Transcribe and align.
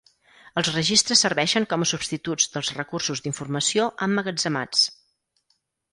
Els 0.61 0.69
registres 0.75 1.21
serveixen 1.25 1.67
com 1.75 1.85
a 1.85 1.89
substituts 1.91 2.49
dels 2.55 2.73
recursos 2.79 3.23
d'informació 3.27 3.89
emmagatzemats. 4.07 4.87